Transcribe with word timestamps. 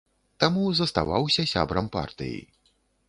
Таму 0.43 0.63
заставаўся 0.79 1.41
сябрам 1.53 1.91
партыі. 1.97 2.41